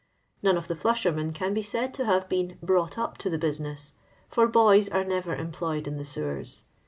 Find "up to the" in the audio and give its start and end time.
2.97-3.37